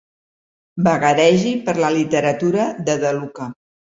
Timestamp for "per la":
1.67-1.91